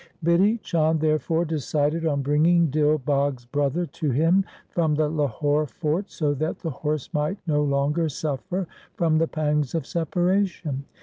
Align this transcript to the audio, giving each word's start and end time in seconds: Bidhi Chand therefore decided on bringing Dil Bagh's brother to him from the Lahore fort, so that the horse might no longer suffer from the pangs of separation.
Bidhi 0.25 0.59
Chand 0.63 0.99
therefore 0.99 1.45
decided 1.45 2.07
on 2.07 2.23
bringing 2.23 2.71
Dil 2.71 2.97
Bagh's 2.97 3.45
brother 3.45 3.85
to 3.85 4.09
him 4.09 4.43
from 4.67 4.95
the 4.95 5.07
Lahore 5.07 5.67
fort, 5.67 6.09
so 6.09 6.33
that 6.33 6.57
the 6.57 6.71
horse 6.71 7.13
might 7.13 7.37
no 7.45 7.63
longer 7.63 8.09
suffer 8.09 8.65
from 8.95 9.19
the 9.19 9.27
pangs 9.27 9.75
of 9.75 9.85
separation. 9.85 10.85